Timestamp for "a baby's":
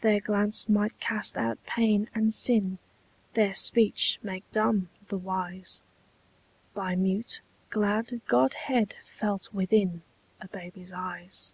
10.40-10.94